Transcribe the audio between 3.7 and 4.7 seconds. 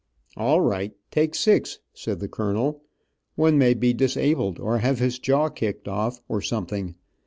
be disabled,